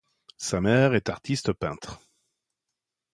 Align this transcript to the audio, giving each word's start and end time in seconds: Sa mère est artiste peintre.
Sa 0.39 0.61
mère 0.61 0.95
est 0.95 1.09
artiste 1.09 1.53
peintre. 1.53 1.99